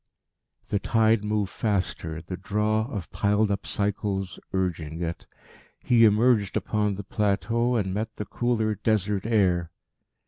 [0.69, 5.27] The tide moved faster, the draw of piled up cycles urging it.
[5.83, 9.69] He emerged upon the plateau, and met the cooler Desert air.